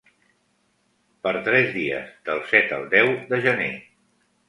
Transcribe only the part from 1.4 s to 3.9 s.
tres dies, del set al deu de Gener.